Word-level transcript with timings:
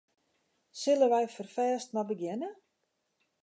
Sille 0.79 1.05
wy 1.11 1.21
ferfêst 1.35 1.89
mar 1.93 2.07
begjinne? 2.09 2.49